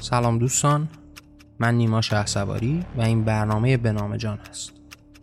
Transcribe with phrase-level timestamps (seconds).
[0.00, 0.88] سلام دوستان
[1.58, 4.72] من نیما شهسواری و این برنامه به نام جان است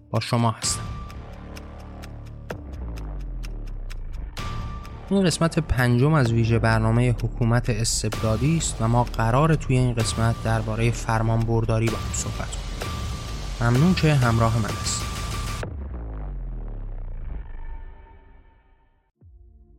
[0.10, 0.82] با شما هستم.
[5.10, 10.36] این قسمت پنجم از ویژه برنامه حکومت استبدادی است و ما قرار توی این قسمت
[10.44, 13.70] درباره فرمان برداری با هم صحبت کنیم.
[13.70, 15.15] ممنون که همراه من هستید.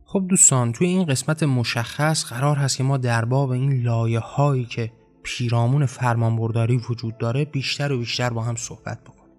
[0.09, 4.65] خب دوستان توی این قسمت مشخص قرار هست که ما در باب این لایه هایی
[4.65, 4.91] که
[5.23, 9.33] پیرامون فرمانبرداری وجود داره بیشتر و بیشتر با هم صحبت بکنیم.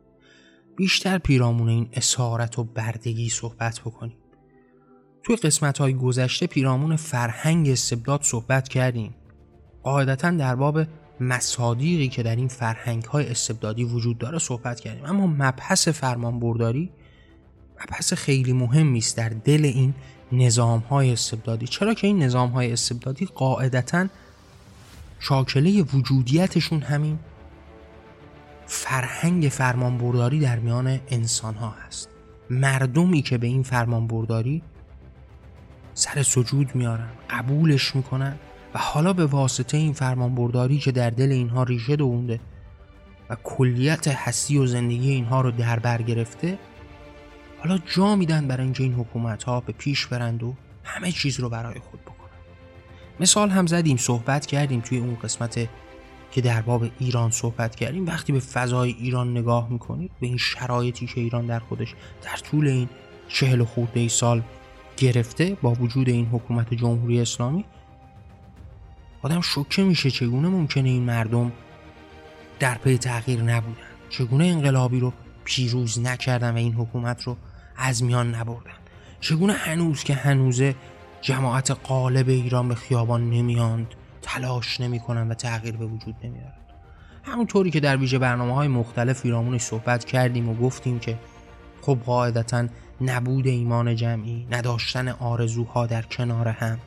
[0.76, 4.16] بیشتر پیرامون این اسارت و بردگی صحبت بکنیم.
[5.23, 9.14] توی قسمت های گذشته پیرامون فرهنگ استبداد صحبت کردیم.
[9.82, 10.80] قاعدتا در باب
[11.20, 15.04] مصادیقی که در این فرهنگ های استبدادی وجود داره صحبت کردیم.
[15.04, 16.90] اما مبحث فرمانبرداری
[17.80, 19.95] مبحث خیلی مهمی است در دل این
[20.32, 21.66] نظام های استبدادی.
[21.66, 24.06] چرا که این نظام های استبدادی قاعدتا
[25.20, 27.18] شاکله وجودیتشون همین
[28.66, 32.09] فرهنگ فرمانبرداری در میان انسان ها هست.
[32.51, 34.62] مردمی که به این فرمانبرداری
[35.95, 38.37] سر سجود میارن قبولش می‌کنن
[38.74, 42.40] و حالا به واسطه این فرمانبرداری که در دل اینها ریشه دوونده
[43.30, 46.59] و کلیت هستی و زندگی اینها رو در بر گرفته
[47.59, 51.48] حالا جا میدن برای اینکه این حکومت ها به پیش برند و همه چیز رو
[51.48, 52.28] برای خود بکنن.
[53.20, 55.68] مثال هم زدیم صحبت کردیم توی اون قسمت
[56.30, 58.06] که در باب ایران صحبت کردیم.
[58.06, 62.68] وقتی به فضای ایران نگاه می‌کنید به این شرایطی که ایران در خودش در طول
[62.68, 62.88] این
[63.28, 64.43] چهل خورده ای سال
[64.97, 67.65] گرفته با وجود این حکومت جمهوری اسلامی
[69.22, 71.53] آدم شوکه میشه چگونه ممکنه این مردم
[72.59, 75.12] در پی تغییر نبودن؟ چگونه انقلابی رو
[75.44, 77.37] پیروز نکردن و این حکومت رو
[77.78, 78.71] از میان نبردن.
[79.21, 80.75] چگونه هنوز که هنوزه
[81.21, 86.53] جماعت قالب ایران به خیابان نمیاند تلاش نمی‌کنن و تغییر به وجود نمیارن
[87.22, 91.19] همونطوری که در ویژه برنامه های مختلف ایرامونش صحبت کردیم و گفتیم که
[91.83, 92.66] خب قاعدتا
[93.00, 96.78] نبود ایمان جمعی نداشتن آرزوها در کنار هم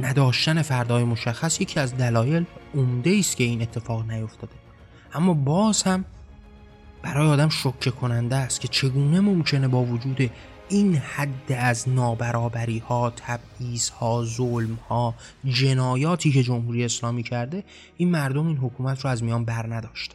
[0.00, 4.52] نداشتن فردای مشخص یکی از دلایل عمده است که این اتفاق نیفتاده.
[5.14, 6.04] اما باز هم
[7.02, 10.30] برای آدم شکه کننده است که چگونه ممکنه با وجود
[10.68, 15.14] این حد از نابرابری ها تبعیض ها ظلم ها
[15.44, 17.64] جنایاتی که جمهوری اسلامی کرده
[17.96, 20.14] این مردم این حکومت رو از میان بر نداشته.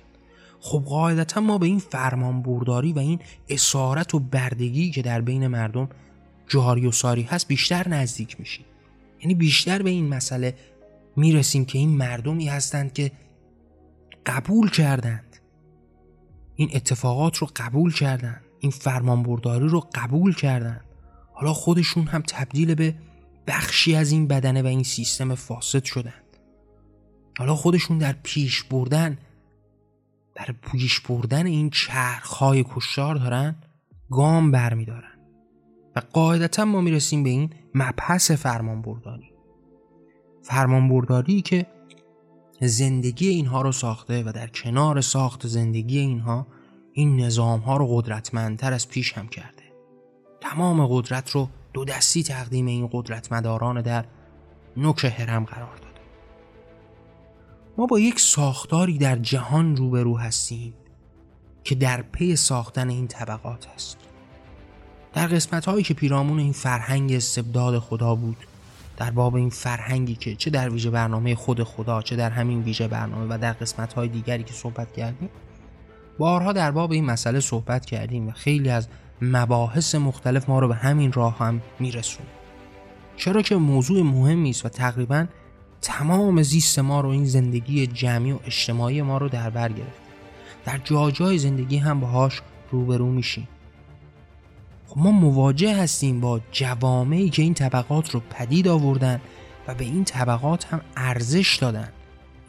[0.59, 3.19] خب قاعدتا ما به این فرمان برداری و این
[3.49, 5.89] اسارت و بردگی که در بین مردم
[6.47, 8.65] جاری و ساری هست بیشتر نزدیک میشیم.
[9.21, 10.55] یعنی بیشتر به این مسئله
[11.15, 13.11] می‌رسیم که این مردمی هستند که
[14.25, 15.32] قبول کردند.
[16.55, 20.85] این اتفاقات رو قبول کردند این فرمانبرداری رو قبول کردند
[21.33, 22.95] حالا خودشون هم تبدیل به
[23.47, 26.23] بخشی از این بدنه و این سیستم فاسد شدند
[27.37, 29.17] حالا خودشون در پیش بردن
[30.35, 33.55] در پیش بردن این چرخهای کشتار دارن
[34.11, 35.19] گام برمیدارن.
[35.95, 39.31] و قاعدتا ما می‌رسیم به این مبحث فرمانبرداری.
[40.41, 41.65] فرمانبرداری که
[42.61, 46.47] زندگی اینها رو ساخته و در کنار ساخت زندگی اینها
[46.93, 49.63] این نظام ها رو قدرتمندتر از پیش هم کرده.
[50.41, 54.05] تمام قدرت رو دو دستی تقدیم این قدرتمداران در
[54.77, 56.01] نوک هرم قرار داده.
[57.77, 60.73] ما با یک ساختاری در جهان روبرو هستیم
[61.63, 63.97] که در پی ساختن این طبقات است
[65.13, 68.37] در قسمت هایی که پیرامون این فرهنگ استبداد خدا بود
[68.97, 72.87] در باب این فرهنگی که چه در ویژه برنامه خود خدا چه در همین ویژه
[72.87, 75.29] برنامه و در قسمت های دیگری که صحبت کردیم
[76.17, 78.87] بارها در باب این مسئله صحبت کردیم و خیلی از
[79.21, 82.25] مباحث مختلف ما رو به همین راه هم میرسون
[83.17, 85.25] چرا که موضوع مهمی است و تقریبا
[85.81, 90.03] تمام زیست ما رو این زندگی جمعی و اجتماعی ما رو در بر گرفت
[90.65, 93.47] در جاجای زندگی هم باهاش روبرو میشیم.
[94.95, 99.21] ما مواجه هستیم با جوامعی که این طبقات رو پدید آوردن
[99.67, 101.89] و به این طبقات هم ارزش دادن.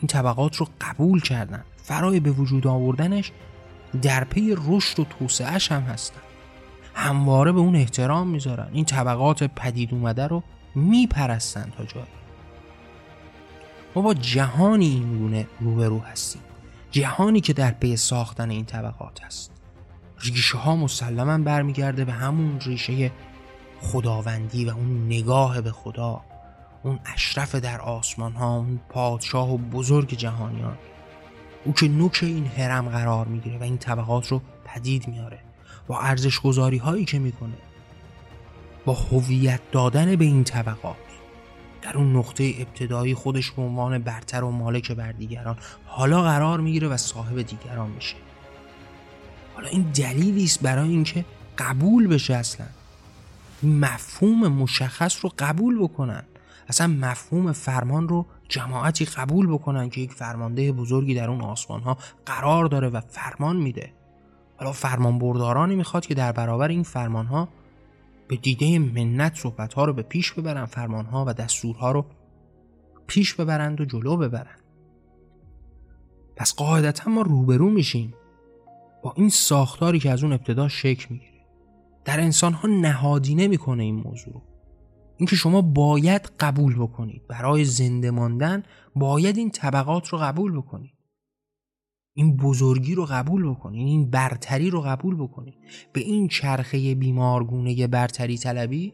[0.01, 1.65] این طبقات رو قبول کردن.
[1.77, 3.33] فرای به وجود آوردنش
[4.03, 6.21] در پی رشد و توسعهش هم هستن.
[6.95, 8.69] همواره به اون احترام می‌ذارن.
[8.73, 10.43] این طبقات پدید اومده رو
[10.75, 12.07] میپرستن تا جایی.
[13.95, 16.43] ما با جهانی این گونه روبرو هستیم.
[16.91, 19.54] جهانی که در پی ساختن این طبقات هست.
[20.21, 23.11] ریشه ها مسلما برمیگرده به همون ریشه
[23.81, 26.21] خداوندی و اون نگاه به خدا
[26.83, 30.79] اون اشرف در آسمان ها اون پادشاه و بزرگ جهانیان.
[31.65, 35.39] او که نوک این هرم قرار می‌گیره و این طبقات رو پدید میاره
[35.87, 37.55] با ارزش گذاری هایی که می‌کنه
[38.85, 40.97] با هویت دادن به این طبقات.
[41.83, 45.57] در اون نقطه ابتدایی خودش به عنوان برتر و مالک بر دیگران
[45.87, 48.17] حالا قرار می‌گیره و صاحب دیگران میشه
[49.55, 51.25] حالا این دلیلی است برای اینکه
[51.59, 52.67] قبول بشه اصلا.
[53.63, 56.23] مفهوم مشخص رو قبول بکنن.
[56.69, 61.99] اصلا مفهوم فرمان رو جماعتی قبول بکنن که یک فرمانده بزرگی در اون آسمان ها
[62.27, 63.93] قرار داره و فرمان میده.
[64.57, 67.49] حالا فرمان بردارانی می‌خواد که در برابر این فرمان ها
[68.29, 72.07] به دیده منت صحبت ها رو به پیش ببرن فرمان ها و دستورها رو
[73.07, 74.61] پیش ببرند و جلو ببرند.
[76.37, 78.15] پس قاعدتا ما روبرو میشیم.
[79.05, 81.47] با این ساختاری که از اون ابتدا شکل می‌گیره.
[82.05, 84.43] در انسان ها نهادینه می‌کنه این موضوع.
[85.17, 87.27] اینکه شما باید قبول بکنید.
[87.29, 88.63] برای زنده ماندن
[88.97, 90.95] باید این طبقات رو قبول بکنید.
[92.17, 93.87] این بزرگی رو قبول بکنید.
[93.87, 95.55] این برتری رو قبول بکنید.
[95.93, 98.93] به این چرخه بیمارگونه برتری طلبی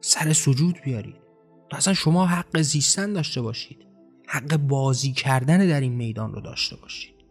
[0.00, 1.16] سر سجود بیارید.
[1.70, 3.86] تا اصلا شما حق زیستن داشته باشید.
[4.26, 7.21] حق بازی کردن در این میدان رو داشته باشید.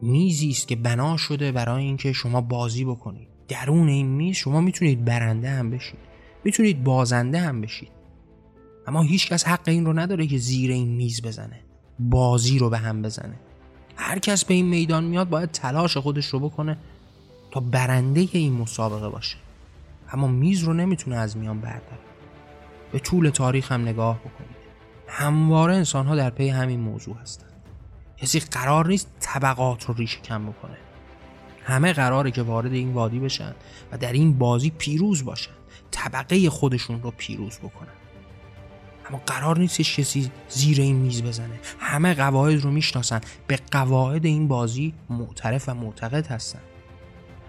[0.00, 3.28] میزی است که بنا شده برای اینکه شما بازی بکنید.
[3.48, 5.98] درون این میز شما می‌تونید برنده هم بشید.
[6.44, 7.90] می‌تونید بازنده هم بشید.
[8.86, 11.60] اما هیچکس حق این رو نداره که زیر این میز بزنه.
[11.98, 13.34] بازی رو به هم بزنه.
[13.96, 16.78] هر کس به این میدان میاد باید تلاش خودش رو بکنه
[17.50, 19.36] تا برنده این مسابقه باشه.
[20.12, 22.04] اما میز رو نمی‌تونه از میان برداره.
[22.92, 24.56] به طول تاریخ هم نگاه بکنید.
[25.08, 27.46] همواره انسان ها در پی همین موضوع هستن
[28.24, 30.76] کسی قرار نیست طبقات رو ریشه کم بکنه.
[31.64, 33.54] همه قراره که وارد این وادی بشن
[33.92, 35.50] و در این بازی پیروز باشن.
[35.90, 37.88] طبقه خودشون رو پیروز بکنن.
[39.08, 41.60] اما قرار نیست کسی زیر این میز بزنه.
[41.78, 43.20] همه قواعد رو می‌شناسن.
[43.46, 46.60] به قواعد این بازی معترف و معتقد هستن.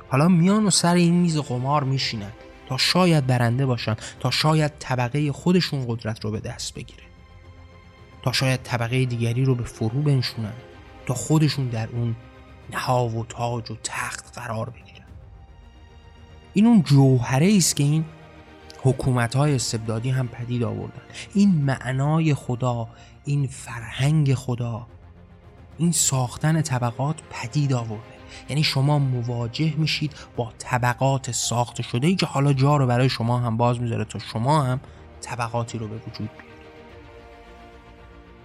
[0.09, 2.31] حالا میان و سر این میز قمار میشینن
[2.67, 7.03] تا شاید برنده باشن تا شاید طبقه خودشون قدرت رو به دست بگیره.
[8.25, 10.53] تا شاید طبقه دیگری رو به فرو بنشونن
[11.05, 12.15] تا خودشون در اون
[12.71, 15.05] نها و تاج و تخت قرار بگیرن.
[16.53, 18.05] این اون جوهره است که این
[18.83, 21.01] حکومت های استبدادی هم پدید آوردن.
[21.33, 22.87] این معنای خدا
[23.25, 24.87] این فرهنگ خدا
[25.77, 28.15] این ساختن طبقات پدید آورده.
[28.49, 33.39] یعنی شما مواجه میشید با طبقات ساخته شده ای که حالا جا رو برای شما
[33.39, 34.79] هم باز می‌ذاره تا شما هم
[35.21, 36.29] طبقاتی رو به وجود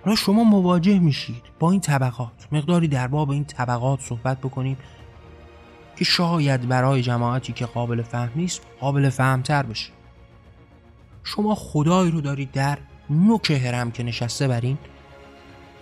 [0.04, 2.48] حالا شما مواجه میشید با این طبقات.
[2.52, 4.76] مقداری در باب این طبقات صحبت بکنیم
[5.96, 9.92] که شاید برای جماعتی که قابل فهم نیست قابل فهمتر بشه.
[11.24, 12.78] شما خدایی رو دارید در
[13.10, 14.78] نوک هرم که نشسته بر این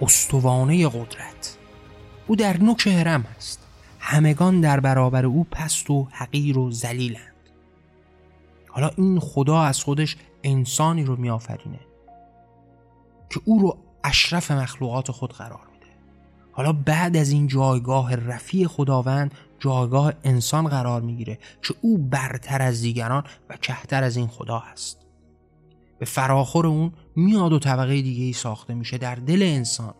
[0.00, 1.56] استوانه قدرت.
[2.26, 3.68] او در نوک هرم هست.
[4.00, 7.34] همگان در برابر او پست و حقیر و زلیلند
[8.68, 11.80] حالا این خدا از خودش انسانی رو میآفرینه
[13.30, 15.86] که او رو اشرف مخلوقات خود قرار میده.
[16.52, 22.80] حالا بعد از این جایگاه رفیع خداوند جایگاه انسان قرار می‌گیره که او برتر از
[22.80, 24.98] دیگران و کهتر از این خدا هست.
[25.98, 29.94] به فراخور اون میاد و طبقه دیگه ای ساخته میشه در دل انسان.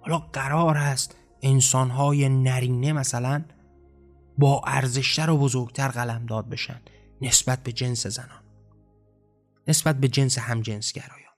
[0.00, 3.44] حالا قرار هست انسانهای نرینه مثلا
[4.38, 6.80] با ارزشتر و بزرگتر قلمداد بشن
[7.22, 8.42] نسبت به جنس زنان.
[9.68, 11.31] نسبت به جنس همجنسگرایان.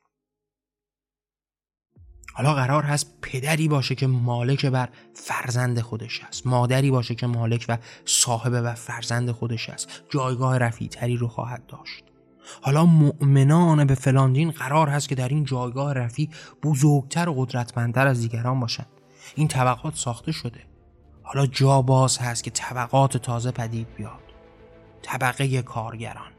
[2.36, 7.66] حالا قرار هست پدری باشه که مالک بر فرزند خودش است مادری باشه که مالک
[7.68, 12.04] و صاحب و فرزند خودش است جایگاه رفیعتری رو خواهد داشت.
[12.62, 16.30] حالا مؤمنان به فلاندین قرار هست که در این جایگاه رفی
[16.62, 18.86] بزرگتر و قدرتمندتر از دیگران باشند
[19.34, 20.60] این طبقات ساخته شده.
[21.22, 24.20] حالا جا باز هست که طبقات تازه پدید بیاد.
[25.02, 26.32] طبقه کارگران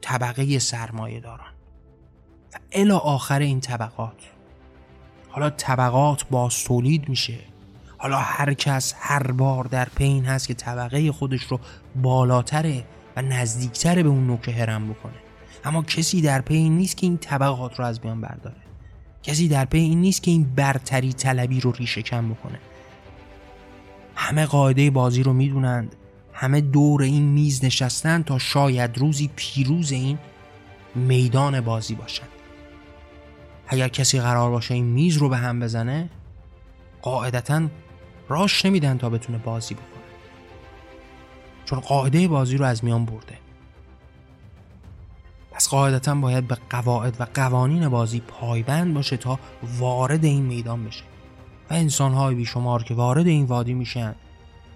[0.00, 1.52] طبقه سرمایه داران
[2.54, 4.31] و الا آخر این طبقات
[5.32, 7.38] حالا طبقات باز تولید میشه.
[7.98, 11.60] حالا هر کس هر بار در پین هست که طبقه خودش رو
[12.02, 12.84] بالاتره
[13.16, 15.12] و نزدیکتر به اون نوک هرم بکنه.
[15.64, 18.56] اما کسی در پی این نیست که این طبقات رو از میان برداره.
[19.22, 22.58] کسی در پی این نیست که این برتری طلبی رو ریشه کم بکنه.
[24.14, 25.96] همه قاعده بازی رو می‌دونند.
[26.32, 30.18] همه دور این میز نشستن تا شاید روزی پیروز این
[30.94, 32.31] میدان بازی باشند
[33.72, 36.10] اگر کسی قرار باشه این میز رو به هم بزنه
[37.02, 37.68] قاعدتا
[38.28, 39.86] راش نمیدن تا بتونه بازی بکنه.
[41.64, 43.38] چون قاعده بازی رو از میان برده.
[45.52, 49.38] پس قاعدتا باید به قواعد و قوانین بازی پایبند باشه تا
[49.78, 51.04] وارد این میدان بشه.
[51.70, 54.14] و انسانهای بیشمار که وارد این وادی میشن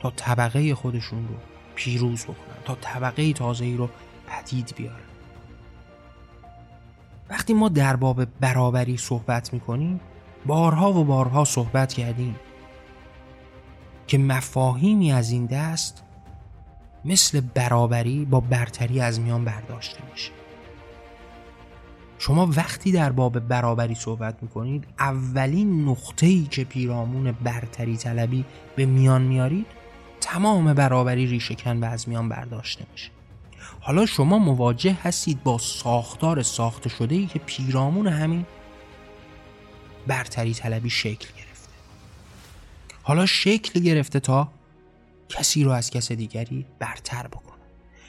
[0.00, 1.34] تا طبقه خودشون رو
[1.74, 3.88] پیروز بکنن تا طبقه تازه‌ای رو
[4.26, 5.05] پدید بیارن.
[7.30, 10.00] وقتی ما در باب برابری صحبت می‌کنیم
[10.47, 12.37] بارها و بارها صحبت کردیم
[14.06, 16.02] که مفاهیمی از این دست
[17.04, 20.30] مثل برابری با برتری از میان برداشته میشه.
[22.18, 28.45] شما وقتی در باب برابری صحبت می‌کنید اولین نقطه ای که پیرامون برتری طلبی
[28.76, 29.66] به میان میارید
[30.21, 33.15] تمام برابری ریشهکن و از میان برداشته میشه.
[33.87, 38.47] حالا شما مواجه هستید با ساختار ساخته شده ای که پیرامون همین
[40.07, 41.73] برتری طلبی شکل گرفته.
[43.02, 44.49] حالا شکل گرفته تا
[45.28, 47.62] کسی رو از کس دیگری برتر بکنه.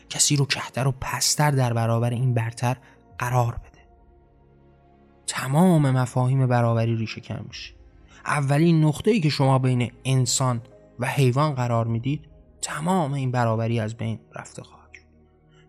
[0.10, 2.78] کسی رو کهتر و پستر در برابر این برتر
[3.18, 3.82] قرار بده.
[5.28, 7.74] تمام مفاهیم برابری ریشه کن میشه.
[8.26, 10.62] اولین نقطه ای که شما بین انسان
[11.00, 12.26] و حیوان قرار می‌دید
[12.62, 14.77] تمام این برابری از بین رفته خواهد.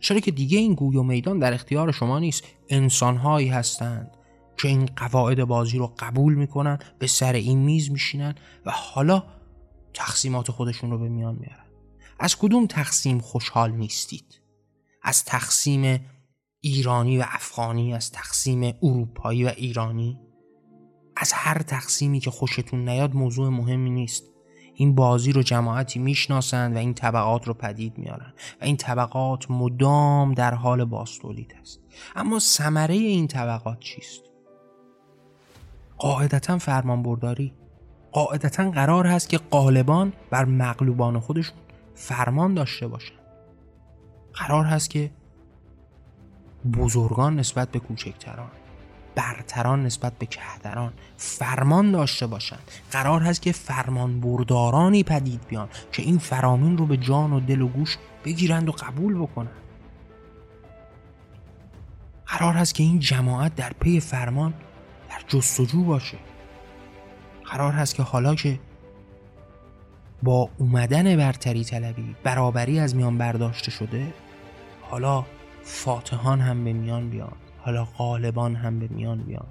[0.01, 2.45] چرا که دیگه این گوی و میدان در اختیار شما نیست.
[2.69, 4.11] انسانهایی هستند
[4.57, 8.35] که این قواعد بازی رو قبول می‌کنن به سر این میز میشینن
[8.67, 9.23] و حالا
[9.95, 11.65] تقسیمات خودشون رو به میان میارن.
[12.21, 14.41] از کدوم تقسیم خوشحال نیستید؟
[15.03, 16.01] از تقسیم
[16.61, 20.19] ایرانی و افغانی از تقسیم اروپایی و ایرانی؟
[21.17, 24.25] از هر تقسیمی که خوشتون نیاد موضوع مهمی نیست.
[24.81, 30.35] این بازی رو جماعتی می‌شناسند و این طبقات رو پدید میارن و این طبقات مدام
[30.35, 31.81] در حال باستولید است.
[32.17, 34.23] اما ثمره این طبقات چیست؟
[35.99, 37.53] قاعدتا فرمان برداری
[38.13, 41.57] قاعدتا قرار هست که قالبان بر مغلوبان خودشون
[41.95, 43.15] فرمان داشته باشن
[44.35, 45.11] قرار هست که
[46.79, 48.51] بزرگان نسبت به کوچکتران
[49.19, 52.71] برتران نسبت به کهتران فرمان داشته باشند.
[52.91, 57.61] قرار هست که فرمان بردارانی پدید بیان که این فرامین رو به جان و دل
[57.61, 59.57] و گوش بگیرند و قبول بکنند.
[62.27, 64.55] قرار هست که این جماعت در پی فرمان
[65.11, 66.19] در جستجو باشه.
[67.45, 68.61] قرار هست که حالا که
[70.23, 74.15] با اومدن برتری طلبی برابری از میان برداشته شده
[74.83, 75.25] حالا
[75.63, 77.48] فاتحان هم به میان بیان.
[77.69, 79.47] حالا غالبان هم به میان بیان.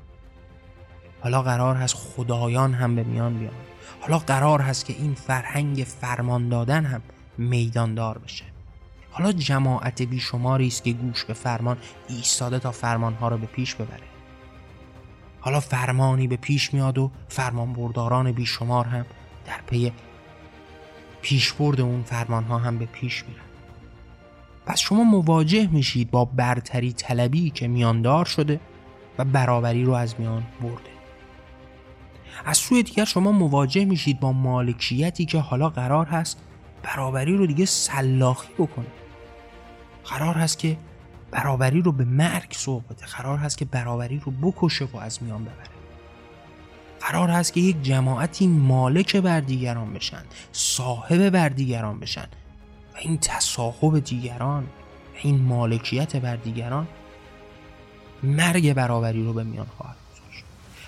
[1.22, 3.54] حالا قرار هست خدایان هم به میان بیان.
[4.02, 7.02] حالا قرار هست که این فرهنگ فرمان دادن هم
[7.38, 8.44] میداندار بشه.
[9.12, 14.08] حالا جماعت بیشماری است که گوش به فرمان ایستاده تا فرمانها رو به پیش ببره.
[15.40, 19.06] حالا فرمانی به پیش میاد و فرمان برداران بیشمار هم
[19.46, 19.92] در پی
[21.22, 23.47] پیشبرد اون فرمانها هم به پیش میرن.
[24.68, 28.60] پس شما مواجه میشید با برتری طلبی که میاندار شده
[29.18, 30.90] و برابری رو از میان برده.
[32.46, 36.42] از سوی دیگر شما مواجه میشید با مالکیتی که حالا قرار هست
[36.84, 38.88] برابری رو دیگه سلاخی بکنه.
[40.06, 40.78] قرار هست که
[41.32, 43.06] برابری رو به مرگ سوق بده.
[43.06, 45.70] قرار هست که برابری رو بکشه و از میان ببره.
[47.00, 52.28] قرار هست که یک جماعتی مالک بر دیگران بشن صاحب بر دیگران بشن.
[53.00, 54.68] این تصاحب دیگران و
[55.24, 56.88] این مالکیت بر دیگران
[58.24, 60.44] مرگ برابری رو به میان خواهد گذاشت.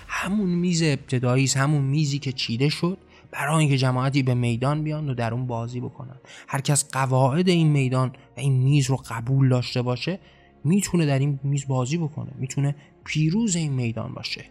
[0.06, 2.98] همون میز ابتدایی همون میزی که چیده شد
[3.30, 6.16] برای اینکه جماعتی به میدان بیان و در اون بازی بکنن.
[6.48, 10.18] هر کس قواعد این میدان و این میز رو قبول داشته باشه
[10.64, 12.30] می‌تونه در این میز بازی بکنه.
[12.38, 14.44] می‌تونه پیروز این میدان باشه.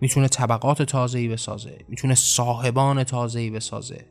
[0.00, 1.78] می‌تونه طبقات تازه‌ای بسازه.
[1.88, 4.04] می‌تونه صاحبان تازه‌ای بسازه.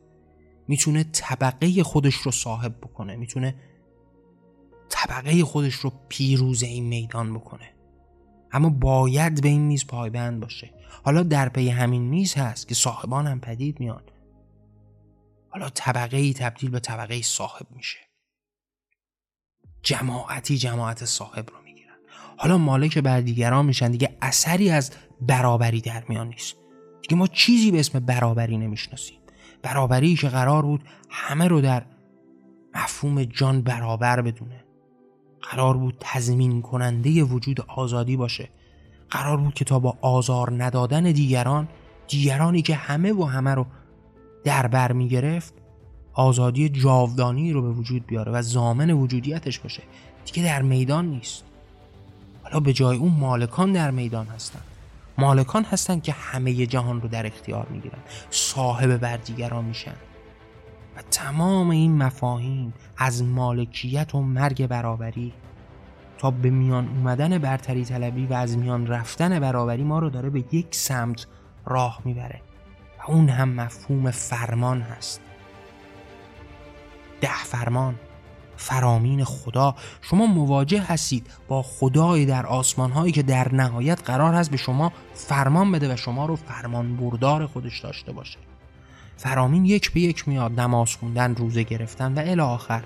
[0.68, 3.54] می‌تونه طبقه خودش رو صاحب بکنه می‌تونه
[4.88, 7.74] طبقه خودش رو پیروز این میدان بکنه.
[8.52, 10.74] اما باید به این میز پایبند باشه.
[11.04, 14.02] حالا در پی همین میز هست که صاحبان هم پدید میان.
[15.50, 17.98] حالا طبقه ای تبدیل به طبقه صاحب میشه.
[19.82, 21.96] جماعتی جماعت صاحب رو می‌گیرن.
[22.36, 26.56] حالا مالک بر دیگران میشن دیگه اثری از برابری در میان نیست.
[27.02, 29.17] دیگه ما چیزی به اسم برابری نمی‌شناسیم.
[29.62, 31.82] برابری که قرار بود همه رو در
[32.74, 34.64] مفهوم جان برابر بدونه.
[35.50, 38.48] قرار بود تضمین کننده وجود آزادی باشه.
[39.10, 41.68] قرار بود که تا با آزار ندادن دیگران
[42.08, 43.66] دیگرانی که همه و همه رو
[44.44, 45.54] در بر می گرفت
[46.12, 49.82] آزادی جاودانی رو به وجود بیاره و زامن وجودیتش باشه.
[50.24, 51.44] دیگه در میدان نیست.
[52.42, 54.60] حالا به جای اون مالکان در میدان هستن.
[55.18, 57.98] مالکان هستند که همه جهان رو در اختیار می‌گیرن.
[58.30, 59.94] صاحب بر دیگران میشن.
[60.96, 65.32] و تمام این مفاهیم از مالکیت و مرگ برابری
[66.18, 70.44] تا به میان اومدن برتری طلبی و از میان رفتن برابری ما رو داره به
[70.52, 71.26] یک سمت
[71.66, 72.40] راه می‌بره.
[72.98, 75.20] و اون هم مفهوم فرمان هست.
[77.20, 77.94] ده فرمان.
[78.58, 79.74] فرامین خدا.
[80.02, 84.92] شما مواجه هستید با خدای در آسمان هایی که در نهایت قرار هست به شما
[85.14, 88.38] فرمان بده و شما رو فرمان بردار خودش داشته باشه.
[89.16, 92.82] فرامین یک به یک میاد نماز خوندن روزه گرفتن و الی آخر.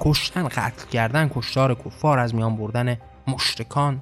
[0.00, 4.00] کشتن قتل کردن کشتار کفار از میان بردن مشتکان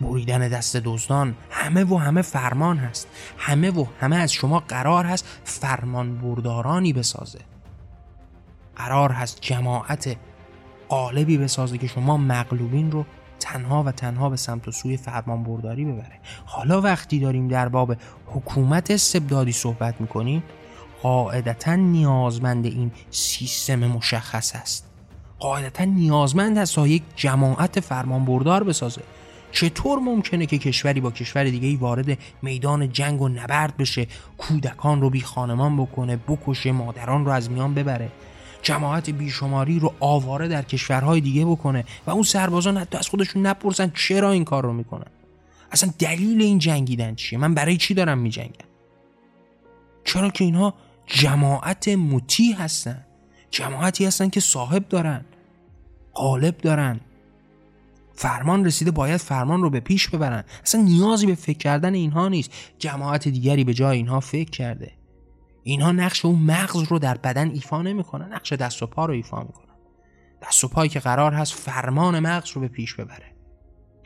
[0.00, 1.34] بریدن دست دزدان.
[1.50, 3.08] همه و همه فرمان هست.
[3.38, 7.38] همه و همه از شما قرار هست فرمان بردارانی بسازه.
[8.76, 10.16] قرار هست جماعت
[10.88, 13.04] قالبی بسازه که شما مغلوبین رو
[13.40, 16.20] تنها و تنها به سمت و سوی فرمان برداری ببره.
[16.44, 20.42] حالا وقتی داریم در باب حکومت استبدادی صحبت می‌کنیم
[21.02, 24.90] قاعدتا نیازمند این سیستم مشخص است.
[25.38, 29.02] قاعدتا نیازمند است تا یک جماعت فرمان بردار بسازه.
[29.52, 34.06] چطور ممکنه که کشوری با کشور دیگه وارد میدان جنگ و نبرد بشه
[34.38, 38.10] کودکان رو بی خانمان بکنه بکشه مادران رو از میان ببره؟
[38.64, 43.92] جماعت بیشماری رو آواره در کشورهای دیگه بکنه و اون سربازان حتی از خودشون نپرسن
[43.94, 45.10] چرا این کار رو می‌کنن.
[45.72, 48.68] اصلا دلیل این جنگیدن چیه؟ من برای چی دارم میجنگم؟
[50.04, 50.74] چرا که اینها
[51.06, 53.04] جماعت مطیع هستن.
[53.50, 55.24] جماعتی هستن که صاحب دارن
[56.14, 57.00] غالب دارن.
[58.14, 60.44] فرمان رسیده باید فرمان رو به پیش ببرن.
[60.62, 62.50] اصلا نیازی به فکر کردن اینها نیست.
[62.78, 64.92] جماعت دیگری به جای اینها فکر کرده.
[65.64, 68.32] اینها نقش اون مغز رو در بدن ایفا نمی‌کنن.
[68.32, 69.74] نقش دست و پا رو ایفا می‌کنن.
[70.42, 73.34] دست و پایی که قرار هست فرمان مغز رو به پیش ببره.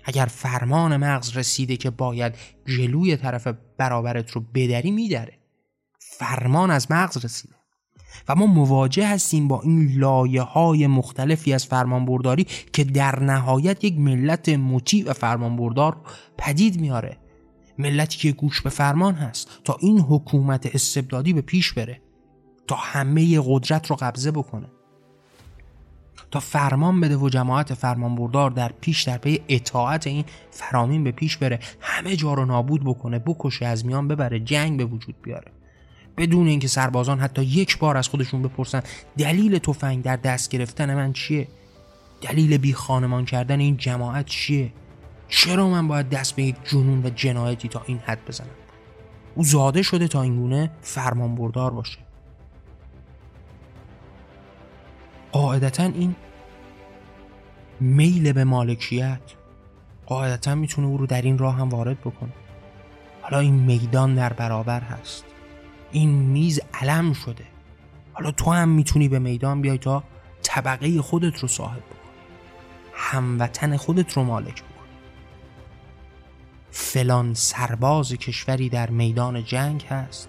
[0.05, 2.35] اگر فرمان مغز رسیده که باید
[2.67, 3.49] جلوی طرف
[3.79, 5.39] برابرت رو بدری میدره.
[5.99, 7.55] فرمان از مغز رسیده.
[8.29, 13.99] و ما مواجه هستیم با این لایه های مختلفی از فرمانبرداری که در نهایت یک
[13.99, 15.97] ملت مطیع و فرمانبردار
[16.39, 17.17] پدید میاره
[17.79, 22.01] ملتی که گوش به فرمان هست تا این حکومت استبدادی به پیش بره
[22.67, 24.67] تا همه قدرت رو قبضه بکنه.
[26.31, 31.37] تا فرمان بده و جماعت فرمانبردار در پیش در پی اطاعت این فرامین به پیش
[31.37, 35.53] بره همه جا رو نابود بکنه بکشه از میان ببره جنگ به وجود بیاره.
[36.17, 38.83] بدون اینکه سربازان حتی یک بار از خودشون بپرسن
[39.19, 41.49] دلیل تفنگ در دست گرفتن من چیه؟
[42.21, 44.73] دلیل بی خانمان کردن این جماعت چیه؟
[45.29, 48.49] چرا من باید دست به یک جنون و جنایتی تا این حد بزنم؟
[49.35, 51.99] او زاده شده تا اینگونه فرمان بردار باشه.
[55.33, 56.17] قاعدتا این
[57.81, 59.21] میل به مالکیت
[60.07, 62.33] قاعدتا می‌تونه او رو در این راه هم وارد بکنه.
[63.23, 65.25] حالا این میدان در برابر هست.
[65.93, 67.45] این میز علم شده.
[68.13, 70.05] حالا تو هم می‌تونی به میدان بیای تا
[70.43, 71.99] طبقه خودت رو صاحب بکنی.
[72.95, 74.78] هموطن خودت رو مالک بکنی
[76.71, 80.29] فلان سرباز کشوری در میدان جنگ هست.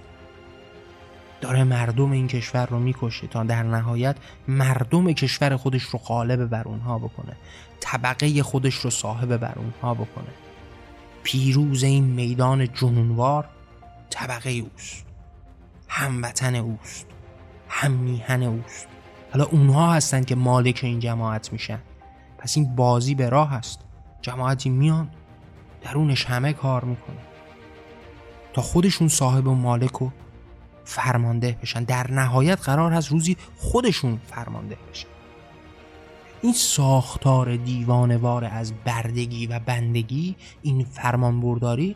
[1.42, 4.16] داره مردم این کشور رو می‌کشه تا در نهایت
[4.48, 7.36] مردم کشور خودش رو غالب بر اونها بکنه.
[7.80, 10.30] طبقه خودش رو صاحب بر اونها بکنه.
[11.24, 13.50] پیروز این میدان جنونوار
[14.10, 15.06] طبقه اوست.
[15.88, 17.06] هموطن اوست.
[17.70, 18.88] هم میهن اوست.
[19.32, 21.80] حالا اونها هستن که مالک این جماعت میشن.
[22.38, 23.80] پس این بازی به راه هست.
[24.22, 25.10] جماعتی میان
[25.82, 27.18] درونش همه کار می‌کنه.
[28.54, 30.10] تا خودشون صاحب و مالک و
[30.86, 31.84] فرمانده بشن.
[31.84, 35.08] در نهایت قرار هست روزی خودشون فرمانده بشن.
[36.42, 41.96] این ساختار دیوانوار از بردگی و بندگی این فرمانبرداری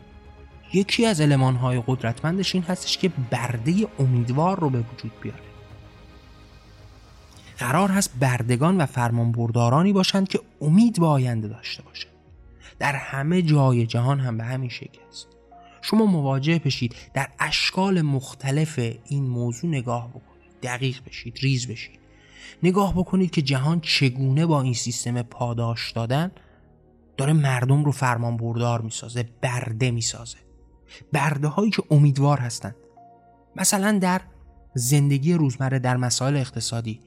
[0.72, 5.40] یکی از های قدرتمندش این هستش که برده امیدوار رو به وجود بیاره.
[7.58, 12.13] قرار هست بردگان و فرمانبردارانی باشند که امید به آینده داشته باشند.
[12.78, 15.28] در همه جای جهان هم به همین شکل است.
[15.82, 20.60] شما مواجه بشید در اشکال مختلف این موضوع نگاه بکنید.
[20.62, 21.98] دقیق بشید ریز بشید.
[22.62, 26.32] نگاه بکنید که جهان چگونه با این سیستم پاداش دادن
[27.16, 30.38] داره مردم رو فرمان بردار می‌سازه برده می‌سازه.
[31.12, 32.76] برده هایی که امیدوار هستند.
[33.56, 34.20] مثلا در
[34.74, 37.00] زندگی روزمره در مسائل اقتصادی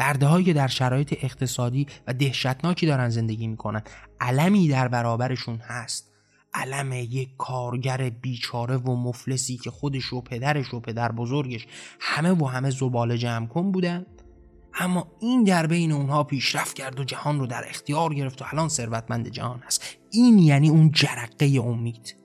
[0.00, 3.82] برده هایی که در شرایط اقتصادی و دهشتناکی دارن زندگی می‌کنن
[4.20, 6.10] علمی در برابرشون هست.
[6.54, 11.66] علم یک کارگر بیچاره و مفلسی که خودش و پدرش و پدر بزرگش
[12.00, 14.06] همه و همه زباله جمع کن بودن.
[14.74, 18.68] اما این در بین اونها پیشرفت کرد و جهان رو در اختیار گرفت و الان
[18.68, 19.96] ثروتمند جهان هست.
[20.10, 22.19] این یعنی اون جرقه امید.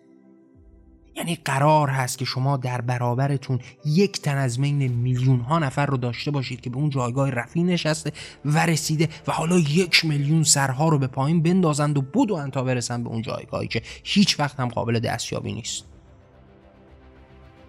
[1.16, 5.98] یعنی قرار هست که شما در برابرتون یک تن از بین میلیون ها نفر رو
[5.98, 8.12] داشته باشید که به اون جایگاه رفی نشسته
[8.46, 13.04] و رسیده و حالا یک میلیون سرها رو به پایین بندازند و بدون تا برسن
[13.04, 15.84] به اون جایگاهی که هیچ وقت هم قابل دستیابی نیست.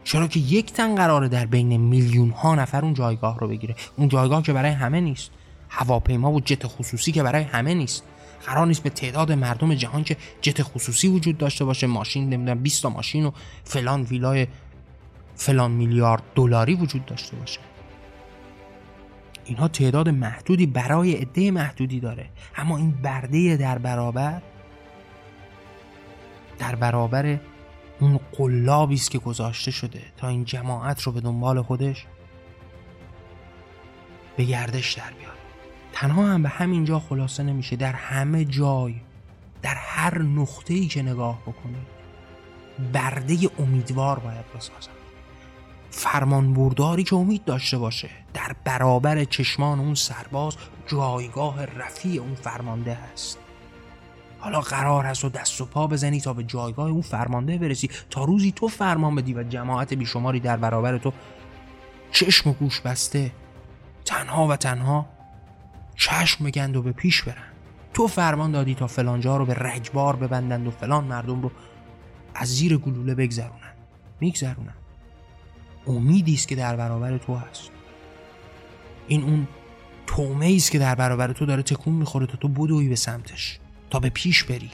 [0.05, 4.09] چرا که یک تن قراره در بین میلیون ها نفر اون جایگاه رو بگیره؟ اون
[4.09, 5.31] جایگاه که برای همه نیست.
[5.69, 8.05] هواپیما و جت خصوصی که برای همه نیست.
[8.47, 12.83] قرار نیست به تعداد مردم جهان که جت خصوصی وجود داشته باشه ماشین نمی‌دونم 20
[12.83, 13.31] تا ماشین و
[13.65, 14.47] فلان ویلای
[15.35, 17.61] فلان میلیارد دلاری وجود داشته باشه.
[19.45, 22.31] اینها تعداد محدودی برای عده محدودی داره.
[22.57, 24.43] اما این برده در برابر
[26.59, 27.41] در برابر
[28.01, 32.07] اون قلابی است که گذاشته شده تا این جماعت رو به دنبال خودش
[34.37, 35.36] به گردش در بیاره.
[35.97, 37.77] تنها هم به همین جا خلاصه نمیشه.
[37.77, 38.95] در همه جای
[39.63, 41.87] در هر نقطه ای که نگاه بکنید
[42.93, 44.93] برده امیدوار باید بسازن
[45.91, 50.57] فرمان برداری که امید داشته باشه در برابر چشمان اون سرباز
[50.87, 53.39] جایگاه رفیع اون فرمانده هست.
[54.39, 57.91] حالا قرار هست و دست و پا بزنی تا به جایگاه اون فرمانده برسی.
[58.11, 61.13] تا روزی تو فرمان بدی و جماعت بیشماری در برابر تو
[62.13, 63.33] چشم و گوش بسته.
[64.05, 65.16] تنها و تنها
[65.97, 67.53] چشم بگند و به پیش برن.
[67.95, 71.51] تو فرمان دادی تا فلانجا رو به رگبار ببندند و فلان مردم رو
[72.35, 73.75] از زیر گلوله بگذرونن.
[74.21, 74.75] میگذرونن.
[75.87, 77.71] امیدی است که در برابر تو هست.
[79.09, 79.49] این اون
[80.07, 83.59] تومه است که در برابر تو داره تکون می‌خوره تا تو بدوی به سمتش
[83.91, 84.71] تا به پیش بری.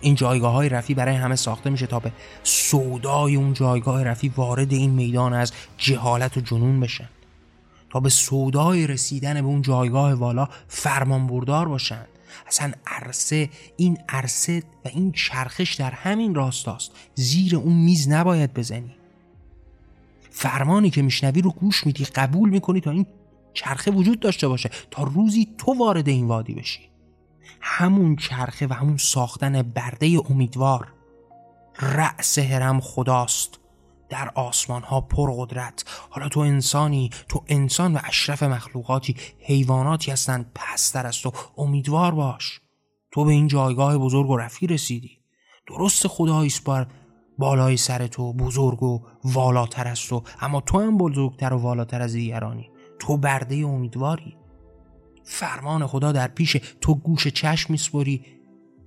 [0.00, 2.12] این جایگاه های رفی برای همه ساخته میشه تا به
[2.42, 7.08] سودای اون جایگاه رفی وارد این میدان از جهالت و جنون بشن.
[7.90, 12.06] تا به سودای رسیدن به اون جایگاه والا فرمان بردار باشن
[12.46, 16.90] اصلا عرصه این عرصه و این چرخش در همین راستاست.
[17.14, 18.96] زیر اون میز نباید بزنی.
[20.30, 23.06] فرمانی که میشنوی رو گوش میدی قبول می‌کنی تا این
[23.54, 24.70] چرخه وجود داشته باشه.
[24.90, 26.80] تا روزی تو وارد این وادی بشی.
[27.60, 30.92] همون چرخه و همون ساختن برده امیدوار
[31.80, 33.58] رأس هرم خداست.
[34.08, 40.50] در آسمان ها پر قدرت حالا تو انسانی تو انسان و اشرف مخلوقاتی حیواناتی هستند
[40.54, 42.60] پستر است و امیدوار باش.
[43.12, 45.18] تو به این جایگاه بزرگ و رفی رسیدی.
[45.68, 46.86] درست خداییست بر
[47.38, 52.12] بالای سر تو بزرگ و والاتر است و اما تو هم بزرگتر و والاتر از
[52.12, 52.70] دیگرانی.
[52.98, 54.36] تو برده امیدواری.
[55.24, 58.24] فرمان خدا در پیش تو گوش چشم میسپری.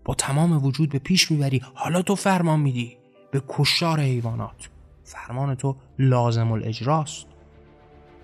[0.05, 1.61] با تمام وجود به پیش می‌بری.
[1.73, 2.97] حالا تو فرمان میدی.
[3.31, 4.69] به کشتار حیوانات.
[5.09, 7.25] فرمان تو لازم الاجراست.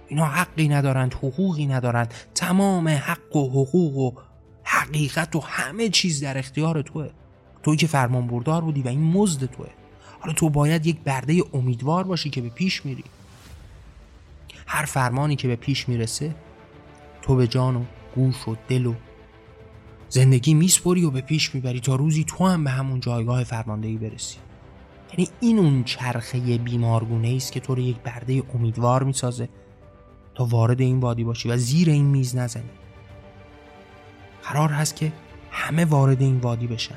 [0.08, 2.14] اینا حقی ندارند حقوقی ندارند.
[2.36, 4.12] تمام حق و حقوق و
[4.64, 7.10] حقیقت و همه چیز در اختیار توه.
[7.64, 9.68] توی که فرمان بردار بودی و این مزد توه.
[10.20, 13.04] حالا تو باید یک برده امیدوار باشی که به پیش میری.
[14.68, 16.36] هر فرمانی که به پیش می‌رسه
[17.22, 17.84] تو به جان و
[18.16, 18.94] گوش و دل و
[20.10, 24.38] زندگی میسپری و به پیش می‌بری تا روزی تو هم به همون جایگاه فرماندهی برسی.
[25.18, 29.50] یعنی این اون چرخه بیمارگونه است که تو رو یک برده امیدوار می‌سازه
[30.36, 32.70] تا وارد این وادی باشی و زیر این میز نزنی.
[34.44, 35.14] قرار هست که
[35.52, 36.96] همه وارد این وادی بشن.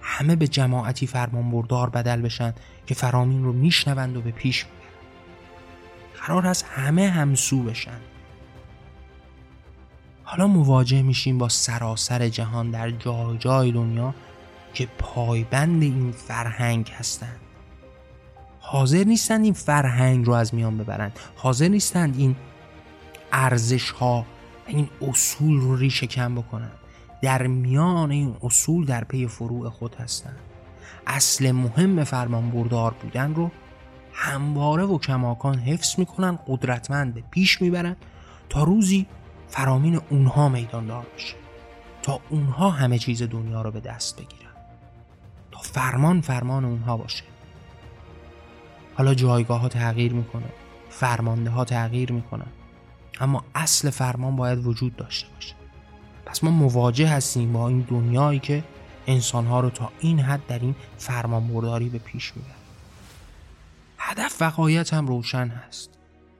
[0.00, 2.54] همه به جماعتی فرمان بردار بدل بشن
[2.86, 4.82] که فرامین رو میشنوند و به پیش می‌برن.
[6.26, 8.00] قرار هست همه همسو بشن.
[10.24, 14.14] حالا مواجه میشیم با سراسر جهان در جای جای دنیا
[14.74, 17.41] که پایبند این فرهنگ هستند
[18.72, 21.18] حاضر نیستند این فرهنگ رو از میان ببرند.
[21.36, 22.36] حاضر نیستند این
[23.32, 24.26] ارزش ها
[24.66, 26.72] این اصول رو ریشه کم بکنند.
[27.22, 30.38] در میان این اصول در پی فروع خود هستند.
[31.06, 33.50] اصل مهم فرمان بردار بودن رو
[34.12, 37.96] همواره و کماکان حفظ می‌کنن قدرتمند به پیش می‌برن
[38.48, 39.06] تا روزی
[39.48, 41.34] فرامین اونها میدان دار بشه.
[42.02, 44.52] تا اونها همه چیز دنیا رو به دست بگیرن.
[45.50, 47.31] تا فرمان فرمان اونها باشه.
[48.94, 50.46] حالا جایگاه ها تغییر می‌کنه
[50.88, 52.46] فرمانده ها تغییر می‌کنن
[53.20, 55.54] اما اصل فرمان باید وجود داشته باشه.
[56.26, 58.64] پس ما مواجه هستیم با این دنیایی که
[59.06, 62.54] انسانها رو تا این حد در این فرمان برداری به پیش می‌بره.
[63.98, 65.90] هدف وقایت هم روشن هست.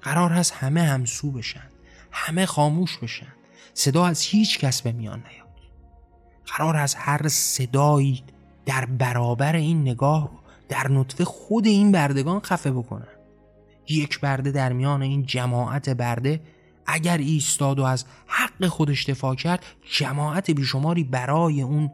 [0.03, 1.69] قرار هست همه همسو بشن
[2.11, 3.33] همه خاموش بشن.
[3.75, 5.49] صدا از هیچ کس به میان نیاد.
[6.47, 8.23] قرار از هر صدایی
[8.67, 10.31] در برابر این نگاه
[10.73, 13.09] در نطفه خود این بردگان خفه بکنن.
[13.89, 16.41] یک برده در میان این جماعت برده
[16.87, 21.91] اگر ایستاد و از حق خودش دفاع کرد جماعت بیشماری برای اون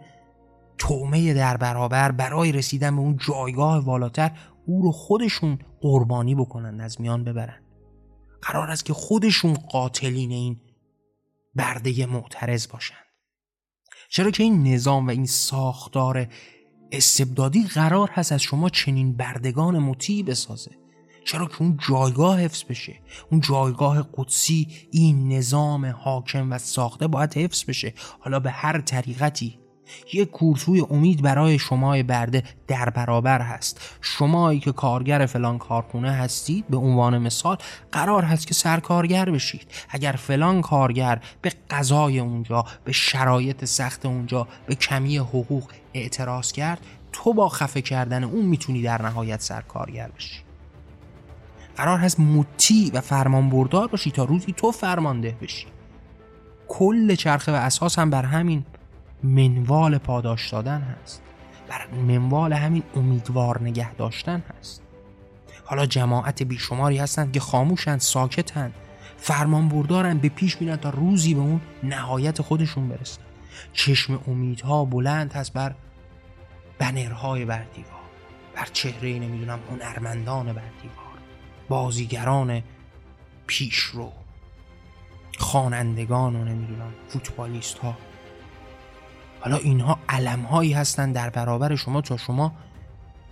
[0.79, 4.31] تومه در برابر برای رسیدن به اون جایگاه والاتر
[4.67, 7.63] او رو خودشون قربانی بکنن از میان ببرن.
[8.43, 10.61] قرار است که خودشون قاتلین این
[11.55, 13.07] برده معترض باشند
[14.09, 16.27] چرا که این نظام و این ساختار
[16.93, 20.71] استبدادی قرار هست از شما چنین بردگان مطیع بسازه.
[21.25, 23.01] چرا که اون جایگاه حفظ بشه.
[23.31, 27.95] اون جایگاه قدسی این نظام حاکم و ساخته باید حفظ بشه.
[28.21, 29.59] حالا به هر طریقتی
[30.13, 33.81] یک کورسوی امید برای شما برده در برابر هست.
[34.01, 37.57] شمایی که کارگر فلان کارخونه هستید به عنوان مثال
[37.93, 39.67] قرار هست که سرکارگر بشید.
[39.89, 46.81] اگر فلان کارگر به قضای اونجا به شرایط سخت اونجا به کمی حقوق اعتراض کرد
[47.13, 50.41] تو با خفه کردن اون می‌تونی در نهایت سرکارگر بشی.
[51.77, 55.67] قرار هست مطیع و فرمان بردار باشی تا روزی تو فرمانده بشی
[56.69, 58.65] کل چرخه و اساس هم بر همین
[59.23, 61.23] منوال پاداش دادن هست.
[61.69, 64.83] بر منوال همین امیدوار نگه داشتن هست.
[65.65, 68.75] حالا جماعت بیشماری هستند که خاموشند ساکتند
[69.17, 73.23] فرمان بردارن به پیش میرن تا روزی به اون نهایت خودشون برسن.
[73.73, 75.75] چشم امیدها بلند هست بر
[76.79, 77.65] بنرهای بر
[78.55, 80.63] بر چهره نمی‌دونم هنرمندان بر
[81.69, 82.63] بازیگران
[83.47, 84.13] پیشرو
[85.39, 87.97] خوانندگان و نمی‌دونم فوتبالیست ها
[89.41, 92.53] حالا اینها علم هایی هستن در برابر شما تا شما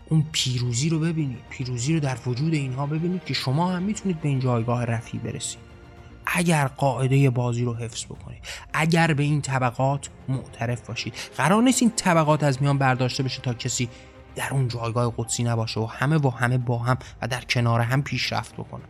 [0.08, 1.38] اون پیروزی رو ببینید.
[1.50, 5.66] پیروزی رو در وجود اینها ببینید که شما هم می‌تونید به این جایگاه رفی برسید.
[6.26, 8.38] اگر قاعده بازی رو حفظ بکنید.
[8.72, 11.14] اگر به این طبقات معترف باشید.
[11.36, 13.88] قرار نیست این طبقات از میان برداشته بشه تا کسی
[14.36, 18.02] در اون جایگاه قدسی نباشه و همه و همه با هم و در کنار هم
[18.02, 18.84] پیشرفت بکنن.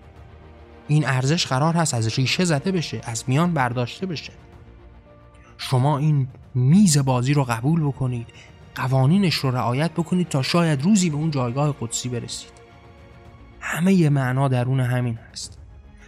[0.88, 4.32] این ارزش قرار هست از ریشه زده بشه از میان برداشته بشه.
[5.58, 8.26] شما این میز بازی رو قبول بکنید.
[8.74, 12.52] قوانینش رو رعایت بکنید تا شاید روزی به اون جایگاه قدسی برسید.
[13.60, 15.58] همه معنا درون همین هست.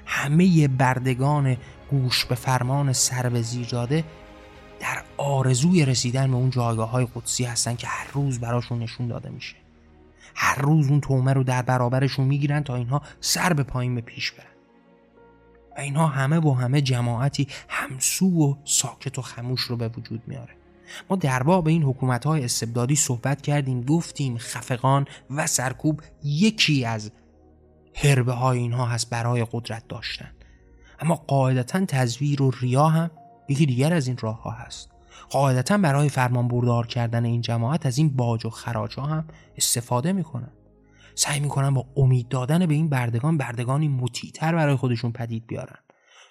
[0.07, 1.57] همه بردگان
[1.91, 4.05] گوش به فرمان سر به
[4.81, 9.31] در آرزوی رسیدن به اون جایگاه های قدسی هستن که هر روز براشون نشون داده
[9.31, 9.57] میشه.
[10.35, 14.33] هر روز اون تومه رو در برابرشون می‌گیرن تا اینها سر به پایین به پیش
[14.33, 14.58] برن.
[15.79, 20.55] اینها همه با همه جماعتی همسو و ساکت و خموش رو به وجود میاره.
[21.11, 27.11] ما در باب این حکومت های استبدادی صحبت کردیم گفتیم خفقان و سرکوب یکی از
[27.95, 30.31] هربه های اینها هست برای قدرت داشتن.
[31.01, 33.11] اما قاعدتا تزویر و ریا هم
[33.49, 34.91] یکی دیگر از این راه ها هست.
[35.31, 39.25] قاعدتا برای فرمان بردار کردن این جماعت از این باج و خراج ها هم
[39.57, 40.51] استفاده می‌کنن.
[41.19, 45.79] سعی می‌کنن با امید دادن به این بردگان بردگانی مطیعتر برای خودشون پدید بیارن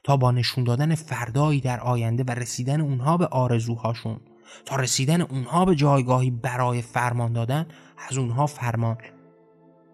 [0.03, 4.19] تا با نشون دادن فردایی در آینده و رسیدن اونها به آرزوهاشون.
[4.65, 7.67] تا رسیدن اونها به جایگاهی برای فرمان دادن
[8.09, 8.97] از اونها فرمان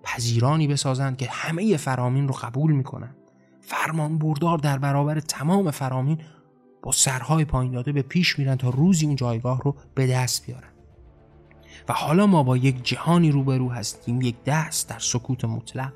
[0.04, 3.16] پذیرانی بسازند که همه فرامین رو قبول می‌کنن.
[3.62, 6.22] فرمان بردار در برابر تمام فرامین
[6.84, 10.73] با سرهای پایین داده به پیش میرن تا روزی اون جایگاه رو به دست بیارن.
[11.90, 15.94] و حالا ما با یک جهانی روبرو هستیم یک دست در سکوت مطلق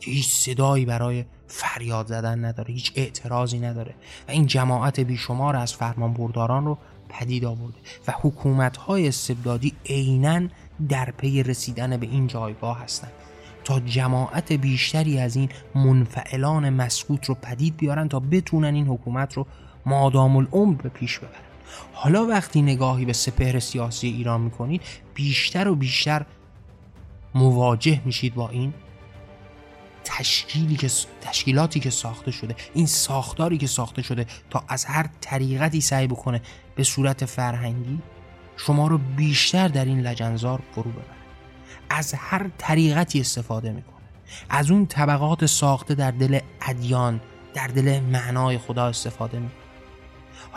[0.00, 3.94] که هیچ صدایی برای فریاد زدن نداره هیچ اعتراضی نداره
[4.28, 10.48] و این جماعت بیشمار از فرمان برداران رو پدید آورده و حکومت های استبدادی عینا
[10.88, 13.12] در پی رسیدن به این جایگاه هستند
[13.64, 19.46] تا جماعت بیشتری از این منفعلان مسکوت رو پدید بیارن تا بتونن این حکومت رو
[19.86, 21.45] مادام العمر به پیش ببرن.
[21.92, 24.82] حالا وقتی نگاهی به سپهر سیاسی ایران می‌کنید
[25.14, 26.26] بیشتر و بیشتر
[27.34, 28.74] مواجه میشید با این
[30.04, 35.80] تشکیلی که تشکیلاتی که ساخته شده این ساختاری که ساخته شده تا از هر طریقتی
[35.80, 36.40] سعی بکنه
[36.76, 37.98] به صورت فرهنگی
[38.56, 41.04] شما رو بیشتر در این لجنزار فرو ببره.
[41.90, 43.94] از هر طریقتی استفاده می‌کنه.
[44.48, 47.20] از اون طبقات ساخته در دل ادیان
[47.54, 49.65] در دل معنای خدا استفاده می‌کنه.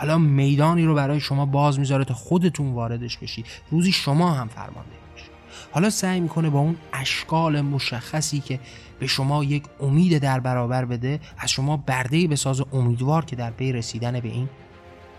[0.00, 4.90] حالا میدانی رو برای شما باز می‌ذاره تا خودتون واردش بشید روزی شما هم فرمانده
[5.14, 5.30] بشید
[5.72, 8.60] حالا سعی می‌کنه با اون اشکال مشخصی که
[8.98, 13.50] به شما یک امید در برابر بده از شما برده به ساز امیدوار که در
[13.50, 14.48] پی رسیدن به این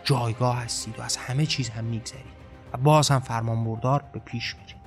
[0.04, 2.42] جایگاه هستید و از همه چیز هم میگذرید
[2.74, 4.82] و باز هم فرمان بردار به پیش میرید.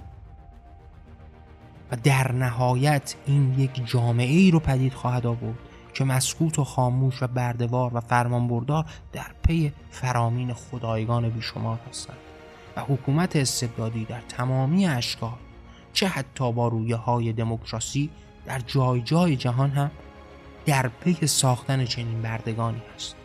[1.90, 5.58] و در نهایت این یک جامعه ای رو پدید خواهد آورد
[5.94, 12.16] که مسکوت و خاموش و بردوار و فرمانبردار در پی فرامین خدایگان بیشمار هستند.
[12.76, 15.38] و حکومت استبدادی در تمامی اشکال
[15.92, 18.10] چه حتی با رویه های دموکراسی
[18.46, 19.90] در جای جای جهان هم
[20.66, 23.16] در پی ساختن چنین بردگانی است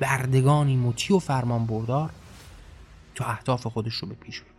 [0.00, 2.10] بردگانی مطیع و فرمانبردار
[3.14, 4.54] تا اهداف خودش رو به پیش ببره.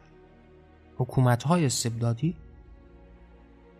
[0.97, 2.35] حکومت های استبدادی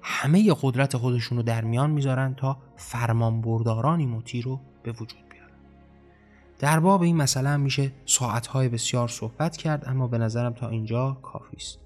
[0.01, 5.49] همه قدرت خودشون رو در میان می‌ذارن تا فرمانبردارانی مطیع رو به وجود بیارن.
[6.59, 11.17] در باب این مسئله هم میشه ساعتهای بسیار صحبت کرد اما به نظرم تا اینجا
[11.21, 11.79] کافی است.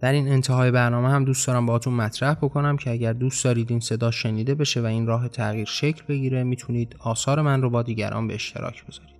[0.00, 3.80] در این انتهای برنامه هم دوست دارم باهاتون مطرح بکنم که اگر دوست دارید این
[3.80, 8.28] صدا شنیده بشه و این راه تغییر شکل بگیره می‌تونید آثار من رو با دیگران
[8.28, 9.19] به اشتراک بذارید.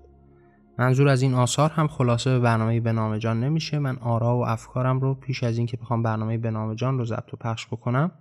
[0.78, 3.78] منظور از این آثار هم خلاصه به برنامه به نام جان نمیشه.
[3.78, 7.35] من آرا و افکارم رو پیش از اینکه بخوام برنامه به نام جان رو ضبط
[7.35, 8.12] و پخش بکنم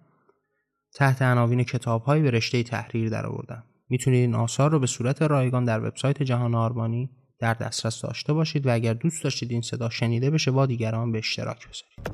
[0.95, 3.63] تحت عناوین کتابهایی به رشته تحریر درآوردم.
[3.89, 7.09] می‌تونید این آثار رو به صورت رایگان در وبسایت جهان آرمانی
[7.39, 11.17] در دسترس داشته باشید و اگر دوست داشتید این صدا شنیده بشه با دیگران به
[11.17, 12.11] اشتراک بذارید.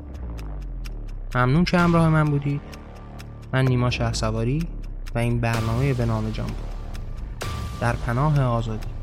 [1.35, 2.61] ممنون که همراه من بودید.
[3.53, 4.67] من نیما شهسواری
[5.15, 6.75] و این برنامه به نام جان بود.
[7.81, 8.94] در پناه آزادی.